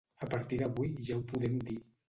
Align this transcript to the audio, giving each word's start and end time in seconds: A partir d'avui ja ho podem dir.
A 0.27 0.29
partir 0.31 0.59
d'avui 0.61 0.91
ja 1.11 1.21
ho 1.21 1.23
podem 1.33 1.63
dir. 1.71 1.81